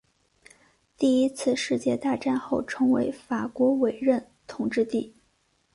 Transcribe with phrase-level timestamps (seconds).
[0.97, 5.13] 第一次世界大战后成为法国委任统治地。